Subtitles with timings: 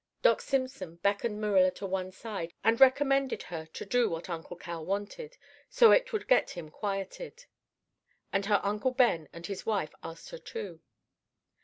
[0.23, 4.83] "Doc Simpson beckoned Marilla to one side and recommended her to do what Uncle Cal
[4.83, 5.37] wanted,
[5.69, 7.45] so it would get him quieted.
[8.33, 10.81] And her uncle Ben and his wife asked her, too.